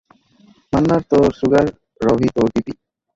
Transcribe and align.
মান্নার 0.73 1.01
তোর 1.09 1.27
শ্যুগার, 1.37 1.65
রভি 2.01 2.27
তোর 2.35 2.47
বিপি। 2.53 2.73